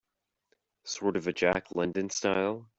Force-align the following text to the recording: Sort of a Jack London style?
Sort 0.83 1.15
of 1.15 1.27
a 1.27 1.31
Jack 1.31 1.67
London 1.75 2.09
style? 2.09 2.67